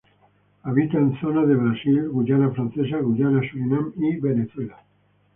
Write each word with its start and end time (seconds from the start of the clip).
Habita 0.63 0.97
en 0.97 1.15
zonas 1.19 1.47
de 1.47 1.53
Brasil, 1.55 2.09
Guyana 2.09 2.49
francesa, 2.55 2.97
Guyana, 2.97 3.39
Surinam 3.47 3.93
y 3.97 4.15
Venezuela. 4.19 4.77